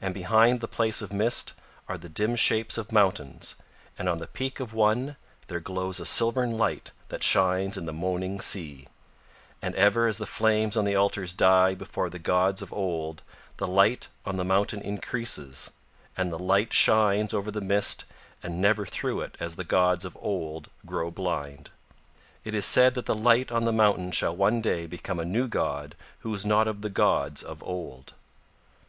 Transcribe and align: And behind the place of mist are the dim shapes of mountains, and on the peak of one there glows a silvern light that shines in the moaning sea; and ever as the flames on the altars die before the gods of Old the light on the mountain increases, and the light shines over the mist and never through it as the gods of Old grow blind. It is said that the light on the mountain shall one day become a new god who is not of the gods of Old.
And 0.00 0.12
behind 0.12 0.58
the 0.60 0.66
place 0.66 1.00
of 1.00 1.12
mist 1.12 1.54
are 1.88 1.96
the 1.96 2.08
dim 2.08 2.34
shapes 2.34 2.76
of 2.76 2.90
mountains, 2.90 3.54
and 3.96 4.08
on 4.08 4.18
the 4.18 4.26
peak 4.26 4.58
of 4.58 4.74
one 4.74 5.14
there 5.46 5.60
glows 5.60 6.00
a 6.00 6.06
silvern 6.06 6.58
light 6.58 6.90
that 7.08 7.22
shines 7.22 7.78
in 7.78 7.86
the 7.86 7.92
moaning 7.92 8.40
sea; 8.40 8.88
and 9.62 9.72
ever 9.76 10.08
as 10.08 10.18
the 10.18 10.26
flames 10.26 10.76
on 10.76 10.82
the 10.84 10.96
altars 10.96 11.32
die 11.32 11.76
before 11.76 12.10
the 12.10 12.18
gods 12.18 12.62
of 12.62 12.72
Old 12.72 13.22
the 13.58 13.66
light 13.68 14.08
on 14.26 14.34
the 14.34 14.44
mountain 14.44 14.82
increases, 14.82 15.70
and 16.16 16.32
the 16.32 16.36
light 16.40 16.72
shines 16.72 17.32
over 17.32 17.52
the 17.52 17.60
mist 17.60 18.06
and 18.42 18.60
never 18.60 18.84
through 18.84 19.20
it 19.20 19.36
as 19.38 19.54
the 19.54 19.62
gods 19.62 20.04
of 20.04 20.18
Old 20.20 20.68
grow 20.84 21.12
blind. 21.12 21.70
It 22.42 22.56
is 22.56 22.66
said 22.66 22.94
that 22.94 23.06
the 23.06 23.14
light 23.14 23.52
on 23.52 23.62
the 23.62 23.72
mountain 23.72 24.10
shall 24.10 24.34
one 24.34 24.60
day 24.60 24.86
become 24.86 25.20
a 25.20 25.24
new 25.24 25.46
god 25.46 25.94
who 26.26 26.34
is 26.34 26.44
not 26.44 26.66
of 26.66 26.82
the 26.82 26.90
gods 26.90 27.44
of 27.44 27.62
Old. 27.62 28.14